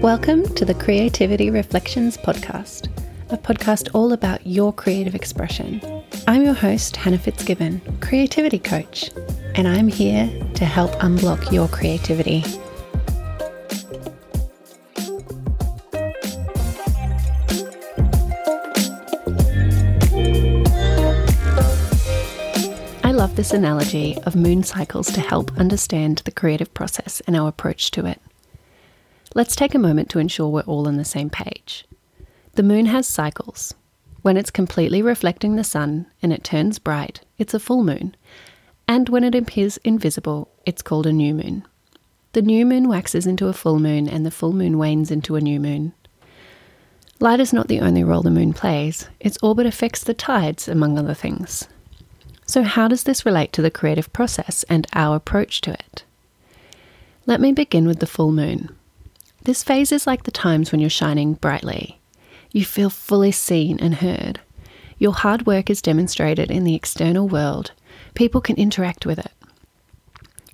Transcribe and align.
Welcome 0.00 0.52
to 0.54 0.64
the 0.64 0.74
Creativity 0.74 1.50
Reflections 1.50 2.16
Podcast, 2.16 2.88
a 3.28 3.36
podcast 3.36 3.90
all 3.94 4.14
about 4.14 4.46
your 4.46 4.72
creative 4.72 5.14
expression. 5.14 5.82
I'm 6.26 6.42
your 6.42 6.54
host, 6.54 6.96
Hannah 6.96 7.18
Fitzgibbon, 7.18 7.82
creativity 8.00 8.58
coach, 8.58 9.10
and 9.54 9.68
I'm 9.68 9.88
here 9.88 10.30
to 10.54 10.64
help 10.64 10.92
unblock 10.92 11.52
your 11.52 11.68
creativity. 11.68 12.42
Love 23.20 23.36
this 23.36 23.52
analogy 23.52 24.16
of 24.22 24.34
moon 24.34 24.62
cycles 24.62 25.12
to 25.12 25.20
help 25.20 25.54
understand 25.58 26.22
the 26.24 26.30
creative 26.30 26.72
process 26.72 27.20
and 27.26 27.36
our 27.36 27.48
approach 27.48 27.90
to 27.90 28.06
it. 28.06 28.18
Let's 29.34 29.54
take 29.54 29.74
a 29.74 29.78
moment 29.78 30.08
to 30.08 30.18
ensure 30.18 30.48
we're 30.48 30.62
all 30.62 30.88
on 30.88 30.96
the 30.96 31.04
same 31.04 31.28
page. 31.28 31.84
The 32.54 32.62
moon 32.62 32.86
has 32.86 33.06
cycles. 33.06 33.74
When 34.22 34.38
it's 34.38 34.50
completely 34.50 35.02
reflecting 35.02 35.56
the 35.56 35.64
sun 35.64 36.06
and 36.22 36.32
it 36.32 36.42
turns 36.42 36.78
bright, 36.78 37.20
it's 37.36 37.52
a 37.52 37.60
full 37.60 37.84
moon. 37.84 38.16
And 38.88 39.10
when 39.10 39.22
it 39.22 39.34
appears 39.34 39.76
invisible, 39.84 40.48
it's 40.64 40.80
called 40.80 41.06
a 41.06 41.12
new 41.12 41.34
moon. 41.34 41.66
The 42.32 42.40
new 42.40 42.64
moon 42.64 42.88
waxes 42.88 43.26
into 43.26 43.48
a 43.48 43.52
full 43.52 43.80
moon 43.80 44.08
and 44.08 44.24
the 44.24 44.30
full 44.30 44.54
moon 44.54 44.78
wanes 44.78 45.10
into 45.10 45.36
a 45.36 45.42
new 45.42 45.60
moon. 45.60 45.92
Light 47.18 47.40
is 47.40 47.52
not 47.52 47.68
the 47.68 47.80
only 47.80 48.02
role 48.02 48.22
the 48.22 48.30
moon 48.30 48.54
plays, 48.54 49.10
its 49.20 49.36
orbit 49.42 49.66
affects 49.66 50.02
the 50.02 50.14
tides, 50.14 50.68
among 50.68 50.96
other 50.96 51.12
things. 51.12 51.68
So, 52.50 52.64
how 52.64 52.88
does 52.88 53.04
this 53.04 53.24
relate 53.24 53.52
to 53.52 53.62
the 53.62 53.70
creative 53.70 54.12
process 54.12 54.64
and 54.64 54.84
our 54.92 55.14
approach 55.14 55.60
to 55.60 55.70
it? 55.70 56.02
Let 57.24 57.40
me 57.40 57.52
begin 57.52 57.86
with 57.86 58.00
the 58.00 58.08
full 58.08 58.32
moon. 58.32 58.74
This 59.44 59.62
phase 59.62 59.92
is 59.92 60.04
like 60.04 60.24
the 60.24 60.32
times 60.32 60.72
when 60.72 60.80
you're 60.80 60.90
shining 60.90 61.34
brightly. 61.34 62.00
You 62.50 62.64
feel 62.64 62.90
fully 62.90 63.30
seen 63.30 63.78
and 63.78 63.94
heard. 63.94 64.40
Your 64.98 65.12
hard 65.12 65.46
work 65.46 65.70
is 65.70 65.80
demonstrated 65.80 66.50
in 66.50 66.64
the 66.64 66.74
external 66.74 67.28
world. 67.28 67.70
People 68.14 68.40
can 68.40 68.56
interact 68.56 69.06
with 69.06 69.20
it. 69.20 69.30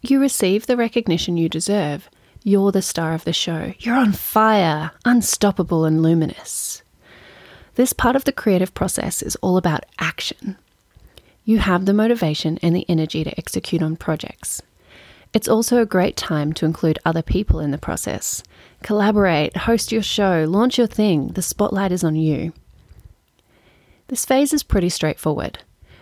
You 0.00 0.20
receive 0.20 0.66
the 0.66 0.76
recognition 0.76 1.36
you 1.36 1.48
deserve. 1.48 2.08
You're 2.44 2.70
the 2.70 2.82
star 2.82 3.14
of 3.14 3.24
the 3.24 3.32
show. 3.32 3.74
You're 3.80 3.96
on 3.96 4.12
fire, 4.12 4.92
unstoppable 5.04 5.84
and 5.84 6.04
luminous. 6.04 6.84
This 7.74 7.92
part 7.92 8.14
of 8.14 8.26
the 8.26 8.32
creative 8.32 8.74
process 8.74 9.22
is 9.22 9.34
all 9.42 9.56
about 9.56 9.86
action. 9.98 10.56
You 11.50 11.58
have 11.58 11.84
the 11.84 11.92
motivation 11.92 12.60
and 12.62 12.76
the 12.76 12.88
energy 12.88 13.24
to 13.24 13.36
execute 13.36 13.82
on 13.82 13.96
projects. 13.96 14.62
It's 15.32 15.48
also 15.48 15.82
a 15.82 15.84
great 15.84 16.16
time 16.16 16.52
to 16.52 16.64
include 16.64 17.00
other 17.04 17.22
people 17.22 17.58
in 17.58 17.72
the 17.72 17.76
process. 17.76 18.44
Collaborate, 18.84 19.56
host 19.56 19.90
your 19.90 20.04
show, 20.04 20.46
launch 20.48 20.78
your 20.78 20.86
thing. 20.86 21.32
The 21.32 21.42
spotlight 21.42 21.90
is 21.90 22.04
on 22.04 22.14
you. 22.14 22.52
This 24.06 24.24
phase 24.24 24.52
is 24.52 24.62
pretty 24.62 24.90
straightforward. 24.90 25.58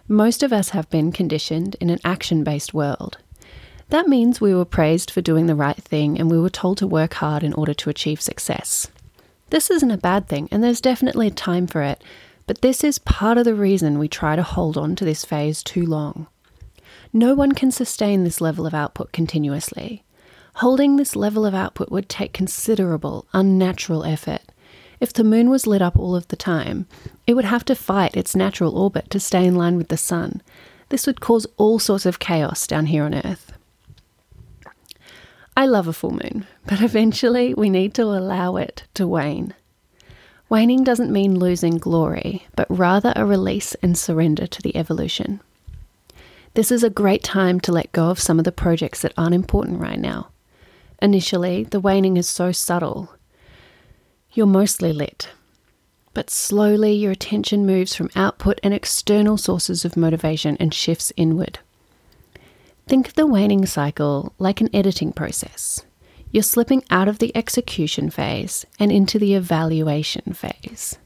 Most 0.06 0.42
of 0.42 0.52
us 0.52 0.68
have 0.68 0.90
been 0.90 1.12
conditioned 1.12 1.76
in 1.80 1.88
an 1.88 2.00
action 2.04 2.44
based 2.44 2.74
world. 2.74 3.16
That 3.88 4.06
means 4.06 4.42
we 4.42 4.54
were 4.54 4.66
praised 4.66 5.10
for 5.10 5.22
doing 5.22 5.46
the 5.46 5.54
right 5.54 5.82
thing 5.82 6.20
and 6.20 6.30
we 6.30 6.38
were 6.38 6.50
told 6.50 6.76
to 6.76 6.86
work 6.86 7.14
hard 7.14 7.42
in 7.42 7.54
order 7.54 7.72
to 7.72 7.88
achieve 7.88 8.20
success. 8.20 8.88
This 9.48 9.70
isn't 9.70 9.90
a 9.90 9.96
bad 9.96 10.28
thing, 10.28 10.48
and 10.50 10.62
there's 10.62 10.82
definitely 10.82 11.28
a 11.28 11.30
time 11.30 11.66
for 11.66 11.80
it, 11.80 12.04
but 12.48 12.62
this 12.62 12.82
is 12.82 12.98
part 12.98 13.36
of 13.36 13.44
the 13.44 13.54
reason 13.54 13.98
we 13.98 14.08
try 14.08 14.34
to 14.34 14.42
hold 14.42 14.78
on 14.78 14.96
to 14.96 15.04
this 15.04 15.22
phase 15.22 15.62
too 15.62 15.84
long. 15.84 16.26
No 17.12 17.34
one 17.34 17.52
can 17.52 17.70
sustain 17.70 18.24
this 18.24 18.40
level 18.40 18.66
of 18.66 18.72
output 18.72 19.12
continuously. 19.12 20.02
Holding 20.54 20.96
this 20.96 21.14
level 21.14 21.44
of 21.44 21.54
output 21.54 21.90
would 21.90 22.08
take 22.08 22.32
considerable, 22.32 23.26
unnatural 23.34 24.02
effort. 24.02 24.40
If 24.98 25.12
the 25.12 25.24
moon 25.24 25.50
was 25.50 25.66
lit 25.66 25.82
up 25.82 25.98
all 25.98 26.16
of 26.16 26.26
the 26.28 26.36
time, 26.36 26.86
it 27.26 27.34
would 27.34 27.44
have 27.44 27.66
to 27.66 27.74
fight 27.74 28.16
its 28.16 28.34
natural 28.34 28.78
orbit 28.78 29.10
to 29.10 29.20
stay 29.20 29.44
in 29.44 29.54
line 29.54 29.76
with 29.76 29.88
the 29.88 29.98
sun. 29.98 30.40
This 30.88 31.06
would 31.06 31.20
cause 31.20 31.46
all 31.58 31.78
sorts 31.78 32.06
of 32.06 32.18
chaos 32.18 32.66
down 32.66 32.86
here 32.86 33.04
on 33.04 33.14
Earth. 33.14 33.52
I 35.54 35.66
love 35.66 35.86
a 35.86 35.92
full 35.92 36.12
moon, 36.12 36.46
but 36.64 36.80
eventually 36.80 37.52
we 37.52 37.68
need 37.68 37.92
to 37.94 38.04
allow 38.04 38.56
it 38.56 38.84
to 38.94 39.06
wane. 39.06 39.52
Waning 40.50 40.82
doesn't 40.82 41.12
mean 41.12 41.38
losing 41.38 41.76
glory, 41.76 42.46
but 42.56 42.66
rather 42.70 43.12
a 43.14 43.26
release 43.26 43.74
and 43.82 43.98
surrender 43.98 44.46
to 44.46 44.62
the 44.62 44.74
evolution. 44.76 45.40
This 46.54 46.72
is 46.72 46.82
a 46.82 46.90
great 46.90 47.22
time 47.22 47.60
to 47.60 47.72
let 47.72 47.92
go 47.92 48.08
of 48.08 48.18
some 48.18 48.38
of 48.38 48.46
the 48.46 48.52
projects 48.52 49.02
that 49.02 49.12
aren't 49.18 49.34
important 49.34 49.78
right 49.78 49.98
now. 49.98 50.28
Initially, 51.02 51.64
the 51.64 51.80
waning 51.80 52.16
is 52.16 52.26
so 52.26 52.50
subtle. 52.50 53.14
You're 54.32 54.46
mostly 54.46 54.92
lit. 54.92 55.28
But 56.14 56.30
slowly, 56.30 56.92
your 56.94 57.12
attention 57.12 57.66
moves 57.66 57.94
from 57.94 58.10
output 58.16 58.58
and 58.62 58.72
external 58.72 59.36
sources 59.36 59.84
of 59.84 59.96
motivation 59.96 60.56
and 60.58 60.72
shifts 60.72 61.12
inward. 61.16 61.58
Think 62.86 63.06
of 63.06 63.14
the 63.14 63.26
waning 63.26 63.66
cycle 63.66 64.32
like 64.38 64.62
an 64.62 64.70
editing 64.74 65.12
process. 65.12 65.82
You're 66.30 66.42
slipping 66.42 66.84
out 66.90 67.08
of 67.08 67.18
the 67.18 67.34
execution 67.36 68.10
phase 68.10 68.66
and 68.78 68.92
into 68.92 69.18
the 69.18 69.34
evaluation 69.34 70.32
phase. 70.34 70.98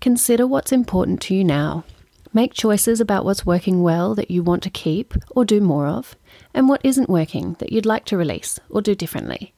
Consider 0.00 0.46
what's 0.46 0.72
important 0.72 1.20
to 1.22 1.34
you 1.34 1.44
now 1.44 1.84
Make 2.32 2.52
choices 2.52 3.00
about 3.00 3.24
what's 3.24 3.46
working 3.46 3.82
well 3.82 4.14
that 4.14 4.30
you 4.30 4.42
want 4.42 4.62
to 4.64 4.70
keep 4.70 5.14
or 5.30 5.44
do 5.44 5.60
more 5.60 5.86
of, 5.86 6.14
and 6.52 6.68
what 6.68 6.80
isn't 6.84 7.08
working 7.08 7.56
that 7.58 7.72
you'd 7.72 7.86
like 7.86 8.04
to 8.06 8.18
release 8.18 8.60
or 8.68 8.82
do 8.82 8.94
differently. 8.94 9.54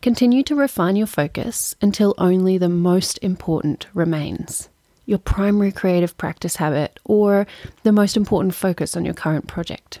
Continue 0.00 0.42
to 0.44 0.54
refine 0.54 0.96
your 0.96 1.06
focus 1.06 1.74
until 1.82 2.14
only 2.16 2.56
the 2.56 2.68
most 2.68 3.18
important 3.18 3.86
remains 3.94 4.68
your 5.04 5.18
primary 5.18 5.72
creative 5.72 6.18
practice 6.18 6.56
habit 6.56 7.00
or 7.02 7.46
the 7.82 7.92
most 7.92 8.14
important 8.14 8.54
focus 8.54 8.94
on 8.94 9.06
your 9.06 9.14
current 9.14 9.46
project. 9.46 10.00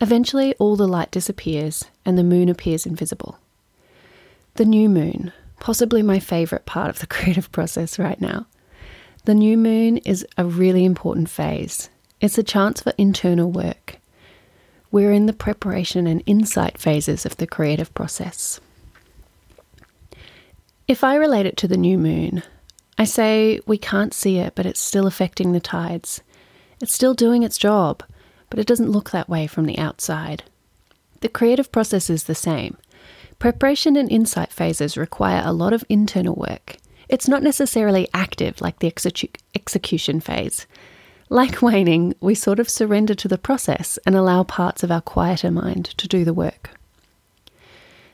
Eventually, 0.00 0.54
all 0.54 0.76
the 0.76 0.88
light 0.88 1.10
disappears 1.10 1.84
and 2.04 2.16
the 2.16 2.24
moon 2.24 2.48
appears 2.48 2.86
invisible. 2.86 3.38
The 4.54 4.64
new 4.64 4.88
moon, 4.88 5.32
possibly 5.60 6.02
my 6.02 6.18
favourite 6.18 6.66
part 6.66 6.88
of 6.88 7.00
the 7.00 7.06
creative 7.14 7.52
process 7.52 7.98
right 7.98 8.20
now. 8.20 8.46
The 9.26 9.34
new 9.34 9.58
moon 9.58 9.98
is 9.98 10.26
a 10.38 10.46
really 10.46 10.84
important 10.84 11.28
phase. 11.28 11.90
It's 12.20 12.38
a 12.38 12.42
chance 12.42 12.80
for 12.80 12.94
internal 12.96 13.50
work. 13.50 13.98
We're 14.90 15.12
in 15.12 15.26
the 15.26 15.32
preparation 15.32 16.06
and 16.06 16.22
insight 16.26 16.78
phases 16.78 17.26
of 17.26 17.36
the 17.36 17.46
creative 17.46 17.92
process. 17.94 18.60
If 20.88 21.04
I 21.04 21.14
relate 21.14 21.46
it 21.46 21.56
to 21.58 21.68
the 21.68 21.76
new 21.76 21.96
moon, 21.98 22.42
I 22.98 23.04
say 23.04 23.60
we 23.66 23.78
can't 23.78 24.12
see 24.12 24.38
it, 24.38 24.54
but 24.54 24.66
it's 24.66 24.80
still 24.80 25.06
affecting 25.06 25.52
the 25.52 25.60
tides. 25.60 26.22
It's 26.80 26.92
still 26.92 27.14
doing 27.14 27.42
its 27.42 27.56
job, 27.56 28.02
but 28.50 28.58
it 28.58 28.66
doesn't 28.66 28.90
look 28.90 29.10
that 29.10 29.28
way 29.28 29.46
from 29.46 29.64
the 29.64 29.78
outside. 29.78 30.42
The 31.20 31.28
creative 31.28 31.72
process 31.72 32.10
is 32.10 32.24
the 32.24 32.34
same. 32.34 32.76
Preparation 33.38 33.96
and 33.96 34.10
insight 34.10 34.52
phases 34.52 34.96
require 34.98 35.42
a 35.44 35.52
lot 35.52 35.72
of 35.72 35.84
internal 35.88 36.34
work. 36.34 36.76
It's 37.08 37.28
not 37.28 37.42
necessarily 37.42 38.06
active 38.12 38.60
like 38.60 38.80
the 38.80 38.90
execu- 38.90 39.34
execution 39.54 40.20
phase. 40.20 40.66
Like 41.28 41.62
waning, 41.62 42.14
we 42.20 42.34
sort 42.34 42.60
of 42.60 42.68
surrender 42.68 43.14
to 43.14 43.28
the 43.28 43.38
process 43.38 43.98
and 44.04 44.14
allow 44.14 44.42
parts 44.42 44.82
of 44.82 44.90
our 44.90 45.00
quieter 45.00 45.50
mind 45.50 45.86
to 45.96 46.06
do 46.06 46.24
the 46.24 46.34
work. 46.34 46.70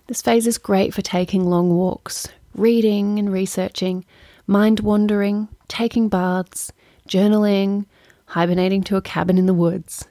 This 0.07 0.23
phase 0.23 0.47
is 0.47 0.59
great 0.59 0.95
for 0.95 1.03
taking 1.03 1.45
long 1.45 1.71
walks, 1.71 2.29
reading 2.55 3.19
and 3.19 3.33
researching, 3.33 4.05
mind 4.47 4.81
wandering, 4.81 5.49
taking 5.67 6.09
baths, 6.09 6.73
journaling, 7.09 7.87
hibernating 8.27 8.83
to 8.85 8.97
a 8.97 9.03
cabin 9.03 9.39
in 9.39 9.47
the 9.47 9.55
woods. 9.55 10.07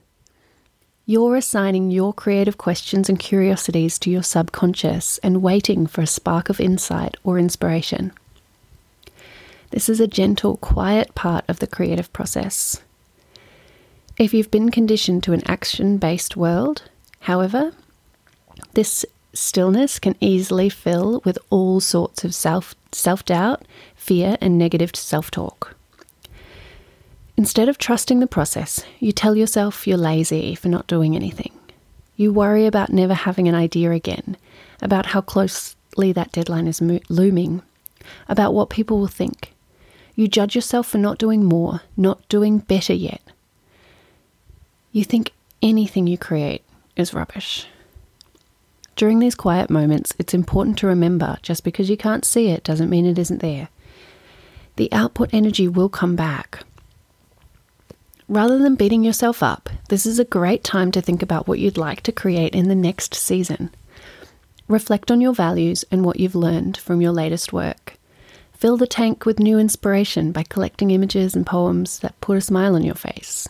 You're 1.07 1.35
assigning 1.35 1.91
your 1.91 2.13
creative 2.13 2.57
questions 2.57 3.09
and 3.09 3.19
curiosities 3.19 3.99
to 3.99 4.09
your 4.09 4.23
subconscious 4.23 5.19
and 5.19 5.43
waiting 5.43 5.85
for 5.85 6.01
a 6.01 6.07
spark 6.07 6.49
of 6.49 6.59
insight 6.59 7.15
or 7.23 7.37
inspiration. 7.37 8.11
This 9.69 9.87
is 9.87 9.99
a 9.99 10.07
gentle, 10.07 10.57
quiet 10.57 11.13
part 11.13 11.45
of 11.47 11.59
the 11.59 11.67
creative 11.67 12.11
process. 12.11 12.81
If 14.17 14.33
you've 14.33 14.49
been 14.49 14.71
conditioned 14.71 15.21
to 15.23 15.33
an 15.33 15.43
action 15.45 15.97
based 15.97 16.35
world, 16.35 16.89
however, 17.19 17.73
this 18.73 19.05
stillness 19.31 19.99
can 19.99 20.15
easily 20.19 20.69
fill 20.69 21.21
with 21.23 21.37
all 21.51 21.81
sorts 21.81 22.23
of 22.23 22.33
self 22.33 23.25
doubt, 23.25 23.63
fear, 23.95 24.37
and 24.41 24.57
negative 24.57 24.95
self 24.95 25.29
talk. 25.29 25.74
Instead 27.37 27.67
of 27.67 27.77
trusting 27.77 28.19
the 28.19 28.27
process, 28.27 28.85
you 28.99 29.11
tell 29.11 29.35
yourself 29.35 29.85
you're 29.85 29.97
lazy 29.97 30.55
for 30.55 30.69
not 30.69 30.87
doing 30.87 31.15
anything. 31.15 31.51
You 32.15 32.31
worry 32.31 32.65
about 32.65 32.93
never 32.93 33.13
having 33.13 33.47
an 33.47 33.55
idea 33.55 33.91
again, 33.91 34.37
about 34.81 35.07
how 35.07 35.19
closely 35.21 36.13
that 36.13 36.31
deadline 36.31 36.67
is 36.67 36.81
mo- 36.81 37.01
looming, 37.09 37.61
about 38.29 38.53
what 38.53 38.69
people 38.69 38.99
will 38.99 39.07
think. 39.07 39.53
You 40.15 40.29
judge 40.29 40.55
yourself 40.55 40.87
for 40.87 40.97
not 40.97 41.17
doing 41.17 41.43
more, 41.43 41.81
not 41.97 42.27
doing 42.29 42.59
better 42.59 42.93
yet. 42.93 43.21
you 44.93 45.03
think 45.03 45.33
anything 45.61 46.07
you 46.07 46.17
create 46.17 46.63
is 46.95 47.13
rubbish. 47.13 47.67
During 48.95 49.19
these 49.19 49.35
quiet 49.35 49.69
moments, 49.69 50.13
it's 50.17 50.33
important 50.33 50.77
to 50.77 50.87
remember 50.87 51.37
just 51.41 51.65
because 51.65 51.89
you 51.89 51.97
can't 51.97 52.23
see 52.23 52.47
it 52.47 52.63
doesn't 52.63 52.89
mean 52.89 53.05
it 53.05 53.19
isn't 53.19 53.41
there. 53.41 53.67
The 54.77 54.89
output 54.93 55.29
energy 55.33 55.67
will 55.67 55.89
come 55.89 56.15
back. 56.15 56.63
Rather 58.27 58.57
than 58.57 58.75
beating 58.75 59.03
yourself 59.03 59.43
up, 59.43 59.69
this 59.89 60.05
is 60.05 60.17
a 60.17 60.25
great 60.25 60.63
time 60.63 60.91
to 60.91 61.01
think 61.01 61.21
about 61.21 61.47
what 61.47 61.59
you'd 61.59 61.77
like 61.77 62.01
to 62.01 62.11
create 62.11 62.55
in 62.55 62.67
the 62.67 62.75
next 62.75 63.13
season. 63.13 63.69
Reflect 64.67 65.11
on 65.11 65.21
your 65.21 65.33
values 65.33 65.85
and 65.91 66.03
what 66.03 66.19
you've 66.19 66.33
learned 66.33 66.75
from 66.75 67.01
your 67.01 67.11
latest 67.11 67.53
work. 67.53 67.97
Fill 68.53 68.77
the 68.77 68.87
tank 68.87 69.25
with 69.25 69.37
new 69.37 69.59
inspiration 69.59 70.31
by 70.31 70.41
collecting 70.41 70.89
images 70.89 71.35
and 71.35 71.45
poems 71.45 71.99
that 71.99 72.19
put 72.19 72.37
a 72.37 72.41
smile 72.41 72.73
on 72.73 72.83
your 72.83 72.95
face. 72.95 73.47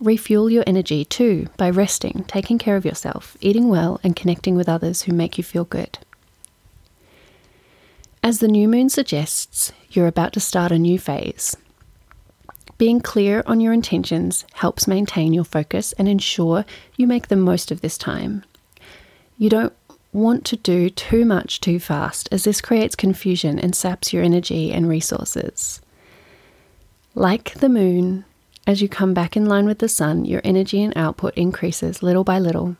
Refuel 0.00 0.48
your 0.48 0.64
energy 0.66 1.04
too 1.04 1.48
by 1.58 1.68
resting, 1.68 2.24
taking 2.26 2.58
care 2.58 2.76
of 2.76 2.86
yourself, 2.86 3.36
eating 3.42 3.68
well, 3.68 4.00
and 4.02 4.16
connecting 4.16 4.54
with 4.54 4.68
others 4.68 5.02
who 5.02 5.12
make 5.12 5.36
you 5.36 5.44
feel 5.44 5.64
good. 5.64 5.98
As 8.22 8.38
the 8.38 8.48
new 8.48 8.66
moon 8.66 8.88
suggests, 8.88 9.72
you're 9.90 10.06
about 10.06 10.32
to 10.32 10.40
start 10.40 10.72
a 10.72 10.78
new 10.78 10.98
phase. 10.98 11.54
Being 12.84 13.00
clear 13.00 13.42
on 13.46 13.62
your 13.62 13.72
intentions 13.72 14.44
helps 14.52 14.86
maintain 14.86 15.32
your 15.32 15.44
focus 15.44 15.94
and 15.94 16.06
ensure 16.06 16.66
you 16.96 17.06
make 17.06 17.28
the 17.28 17.34
most 17.34 17.70
of 17.70 17.80
this 17.80 17.96
time. 17.96 18.44
You 19.38 19.48
don't 19.48 19.72
want 20.12 20.44
to 20.44 20.56
do 20.56 20.90
too 20.90 21.24
much 21.24 21.62
too 21.62 21.80
fast, 21.80 22.28
as 22.30 22.44
this 22.44 22.60
creates 22.60 22.94
confusion 22.94 23.58
and 23.58 23.74
saps 23.74 24.12
your 24.12 24.22
energy 24.22 24.70
and 24.70 24.86
resources. 24.86 25.80
Like 27.14 27.54
the 27.54 27.70
moon, 27.70 28.26
as 28.66 28.82
you 28.82 28.88
come 28.90 29.14
back 29.14 29.34
in 29.34 29.46
line 29.46 29.64
with 29.64 29.78
the 29.78 29.88
sun, 29.88 30.26
your 30.26 30.42
energy 30.44 30.82
and 30.82 30.92
output 30.94 31.32
increases 31.38 32.02
little 32.02 32.22
by 32.22 32.38
little. 32.38 32.76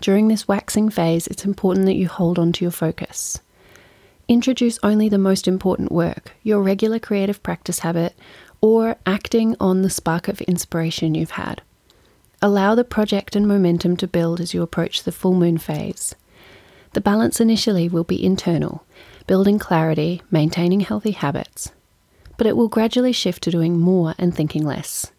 During 0.00 0.28
this 0.28 0.46
waxing 0.46 0.88
phase, 0.88 1.26
it's 1.26 1.44
important 1.44 1.86
that 1.86 1.96
you 1.96 2.06
hold 2.06 2.38
on 2.38 2.52
to 2.52 2.64
your 2.64 2.70
focus. 2.70 3.40
Introduce 4.28 4.78
only 4.82 5.08
the 5.08 5.16
most 5.16 5.48
important 5.48 5.90
work, 5.90 6.32
your 6.42 6.62
regular 6.62 6.98
creative 6.98 7.42
practice 7.42 7.78
habit, 7.78 8.14
or 8.60 8.96
acting 9.06 9.56
on 9.60 9.82
the 9.82 9.90
spark 9.90 10.28
of 10.28 10.40
inspiration 10.42 11.14
you've 11.14 11.32
had. 11.32 11.62
Allow 12.40 12.74
the 12.74 12.84
project 12.84 13.34
and 13.34 13.48
momentum 13.48 13.96
to 13.96 14.06
build 14.06 14.40
as 14.40 14.54
you 14.54 14.62
approach 14.62 15.02
the 15.02 15.12
full 15.12 15.34
moon 15.34 15.58
phase. 15.58 16.14
The 16.92 17.00
balance 17.00 17.40
initially 17.40 17.88
will 17.88 18.04
be 18.04 18.24
internal, 18.24 18.84
building 19.26 19.58
clarity, 19.58 20.22
maintaining 20.30 20.80
healthy 20.80 21.10
habits, 21.10 21.72
but 22.36 22.46
it 22.46 22.56
will 22.56 22.68
gradually 22.68 23.12
shift 23.12 23.42
to 23.42 23.50
doing 23.50 23.78
more 23.78 24.14
and 24.18 24.34
thinking 24.34 24.64
less. 24.64 25.12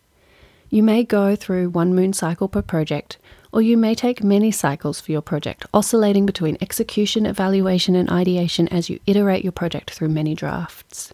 You 0.69 0.83
may 0.83 1.03
go 1.03 1.35
through 1.35 1.69
one 1.69 1.93
moon 1.93 2.13
cycle 2.13 2.47
per 2.47 2.61
project, 2.61 3.17
or 3.51 3.61
you 3.61 3.75
may 3.75 3.95
take 3.95 4.23
many 4.23 4.51
cycles 4.51 5.01
for 5.01 5.11
your 5.11 5.21
project, 5.21 5.65
oscillating 5.73 6.25
between 6.25 6.57
execution, 6.61 7.25
evaluation, 7.25 7.95
and 7.95 8.09
ideation 8.09 8.67
as 8.67 8.89
you 8.89 8.99
iterate 9.07 9.43
your 9.43 9.51
project 9.51 9.91
through 9.91 10.09
many 10.09 10.35
drafts. 10.35 11.13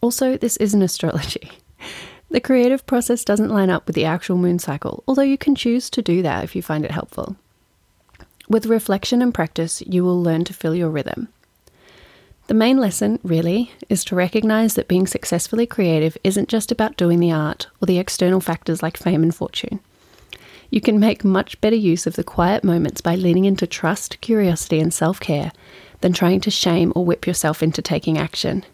Also, 0.00 0.36
this 0.36 0.56
isn't 0.58 0.82
astrology. 0.90 1.50
The 2.30 2.40
creative 2.40 2.86
process 2.86 3.24
doesn't 3.24 3.50
line 3.50 3.70
up 3.70 3.86
with 3.86 3.96
the 3.96 4.04
actual 4.04 4.36
moon 4.36 4.58
cycle, 4.58 5.02
although 5.08 5.22
you 5.22 5.36
can 5.36 5.54
choose 5.54 5.90
to 5.90 6.02
do 6.02 6.22
that 6.22 6.44
if 6.44 6.54
you 6.54 6.62
find 6.62 6.84
it 6.84 6.92
helpful. 6.92 7.36
With 8.48 8.66
reflection 8.66 9.20
and 9.22 9.34
practice, 9.34 9.82
you 9.82 10.04
will 10.04 10.22
learn 10.22 10.44
to 10.44 10.54
feel 10.54 10.74
your 10.74 10.90
rhythm. 10.90 11.28
The 12.46 12.54
main 12.54 12.78
lesson, 12.78 13.20
really, 13.22 13.70
is 13.88 14.04
to 14.06 14.16
recognize 14.16 14.74
that 14.74 14.88
being 14.88 15.06
successfully 15.06 15.66
creative 15.66 16.16
isn't 16.24 16.48
just 16.48 16.72
about 16.72 16.96
doing 16.96 17.20
the 17.20 17.30
art 17.30 17.68
or 17.80 17.86
the 17.86 17.98
external 17.98 18.40
factors 18.40 18.82
like 18.82 18.96
fame 18.96 19.22
and 19.22 19.34
fortune. 19.34 19.78
You 20.68 20.80
can 20.80 20.98
make 20.98 21.24
much 21.24 21.60
better 21.60 21.76
use 21.76 22.06
of 22.06 22.16
the 22.16 22.24
quiet 22.24 22.64
moments 22.64 23.00
by 23.00 23.14
leaning 23.14 23.44
into 23.44 23.66
trust, 23.66 24.20
curiosity, 24.20 24.80
and 24.80 24.92
self 24.92 25.20
care 25.20 25.52
than 26.00 26.12
trying 26.12 26.40
to 26.40 26.50
shame 26.50 26.92
or 26.96 27.04
whip 27.04 27.26
yourself 27.26 27.62
into 27.62 27.82
taking 27.82 28.18
action. 28.18 28.64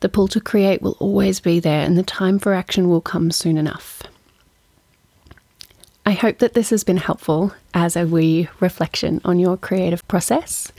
The 0.00 0.08
pull 0.08 0.28
to 0.28 0.40
create 0.40 0.82
will 0.82 0.96
always 0.98 1.40
be 1.40 1.60
there, 1.60 1.84
and 1.84 1.96
the 1.96 2.02
time 2.02 2.38
for 2.38 2.54
action 2.54 2.88
will 2.88 3.02
come 3.02 3.30
soon 3.30 3.58
enough. 3.58 4.02
I 6.06 6.12
hope 6.12 6.38
that 6.38 6.54
this 6.54 6.70
has 6.70 6.82
been 6.82 6.96
helpful 6.96 7.52
as 7.74 7.96
a 7.96 8.06
wee 8.06 8.48
reflection 8.58 9.20
on 9.24 9.38
your 9.38 9.56
creative 9.56 10.06
process. 10.08 10.72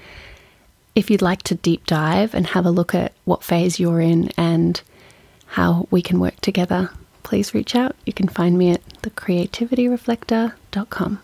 If 0.96 1.10
you'd 1.10 1.22
like 1.22 1.44
to 1.44 1.56
deep 1.56 1.86
dive 1.86 2.34
and 2.34 2.48
have 2.48 2.66
a 2.66 2.72
look 2.72 2.96
at 2.96 3.14
what 3.26 3.44
phase 3.44 3.80
you're 3.80 4.02
in 4.02 4.32
and 4.36 4.82
how 5.46 5.88
we 5.92 6.02
can 6.02 6.20
work 6.20 6.42
together, 6.42 6.90
please 7.24 7.54
reach 7.54 7.76
out. 7.76 7.96
You 8.06 8.14
can 8.14 8.28
find 8.28 8.58
me 8.58 8.72
at 8.72 8.84
thecreativityreflector.com. 9.04 11.20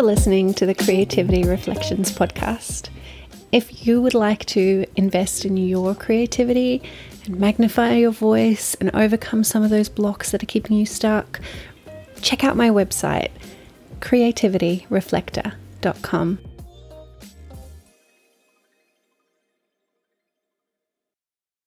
for 0.00 0.06
listening 0.06 0.54
to 0.54 0.64
the 0.64 0.74
Creativity 0.74 1.44
Reflections 1.44 2.10
podcast. 2.10 2.88
If 3.52 3.86
you 3.86 4.00
would 4.00 4.14
like 4.14 4.46
to 4.46 4.86
invest 4.96 5.44
in 5.44 5.58
your 5.58 5.94
creativity 5.94 6.80
and 7.26 7.38
magnify 7.38 7.96
your 7.96 8.10
voice 8.10 8.74
and 8.76 8.90
overcome 8.94 9.44
some 9.44 9.62
of 9.62 9.68
those 9.68 9.90
blocks 9.90 10.30
that 10.30 10.42
are 10.42 10.46
keeping 10.46 10.78
you 10.78 10.86
stuck, 10.86 11.38
check 12.22 12.44
out 12.44 12.56
my 12.56 12.70
website, 12.70 13.28
creativityreflector.com. 14.00 16.38